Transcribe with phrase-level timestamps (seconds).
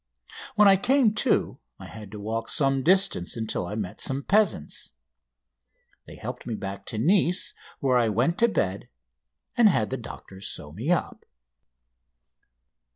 [0.55, 4.93] When I came to I had to walk some distance until I met some peasants.
[6.07, 8.89] They helped me back to Nice, where I went to bed,
[9.55, 11.27] and had the doctors sew me up.